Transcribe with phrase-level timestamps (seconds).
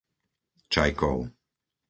[0.73, 1.19] Čajkov